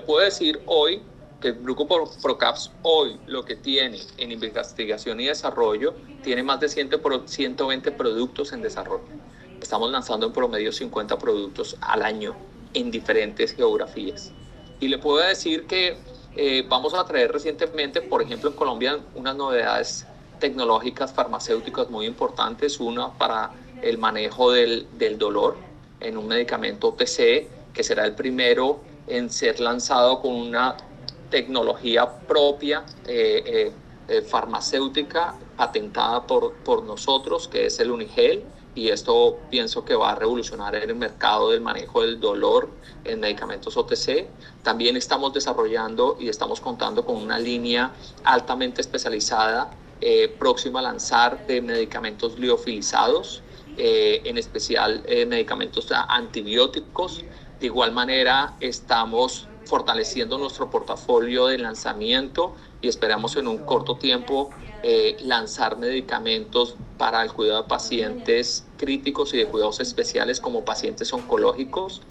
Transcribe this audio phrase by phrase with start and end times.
[0.00, 1.02] puedo decir hoy
[1.40, 6.68] que el Grupo Procaps hoy lo que tiene en investigación y desarrollo tiene más de
[6.68, 9.04] 120 productos en desarrollo.
[9.60, 12.34] Estamos lanzando en promedio 50 productos al año
[12.74, 14.32] en diferentes geografías.
[14.80, 15.96] Y le puedo decir que
[16.36, 20.06] eh, vamos a traer recientemente, por ejemplo, en Colombia, unas novedades
[20.38, 22.78] tecnológicas farmacéuticas muy importantes.
[22.78, 23.52] Una para
[23.82, 25.56] el manejo del, del dolor
[26.00, 30.76] en un medicamento OTC, que será el primero en ser lanzado con una
[31.30, 33.72] tecnología propia eh, eh,
[34.08, 40.12] eh, farmacéutica patentada por, por nosotros, que es el Unigel, y esto pienso que va
[40.12, 42.68] a revolucionar el mercado del manejo del dolor
[43.04, 44.26] en medicamentos OTC.
[44.62, 47.92] También estamos desarrollando y estamos contando con una línea
[48.24, 49.70] altamente especializada
[50.38, 53.42] próxima a lanzar de medicamentos liofilizados,
[53.78, 57.24] en especial medicamentos antibióticos.
[57.60, 64.50] De igual manera, estamos fortaleciendo nuestro portafolio de lanzamiento y esperamos en un corto tiempo
[64.82, 71.12] eh, lanzar medicamentos para el cuidado de pacientes críticos y de cuidados especiales como pacientes
[71.12, 72.02] oncológicos.